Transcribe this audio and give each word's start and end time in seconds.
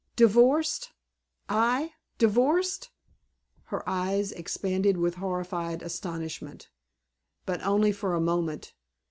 "Divorced 0.15 0.93
I 1.47 1.93
divorced?" 2.17 2.89
Her 3.65 3.87
eyes 3.87 4.31
expanded 4.31 4.97
with 4.97 5.13
horrified 5.21 5.83
astonishment. 5.83 6.71
But 7.45 7.61
only 7.63 7.91
for 7.91 8.15
a 8.15 8.19
moment. 8.19 8.73